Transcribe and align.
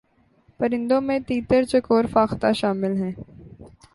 پرندوں 0.59 0.99
میں 1.01 1.19
تیتر 1.27 1.63
چکور 1.63 2.05
فاختہ 2.11 2.51
شامل 2.53 2.95
ہیں 2.97 3.11